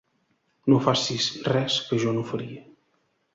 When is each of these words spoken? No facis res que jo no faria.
No 0.73 0.79
facis 0.85 1.27
res 1.53 1.77
que 1.91 2.01
jo 2.05 2.15
no 2.17 2.25
faria. 2.31 2.65